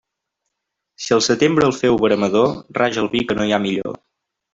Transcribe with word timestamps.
Si 1.07 1.11
el 1.17 1.19
setembre 1.25 1.67
el 1.71 1.75
féu 1.79 1.99
veremador, 2.05 2.49
raja 2.79 3.03
el 3.03 3.11
vi, 3.13 3.23
que 3.33 3.37
no 3.41 3.47
hi 3.51 3.55
ha 3.59 3.65
millor. 3.67 3.95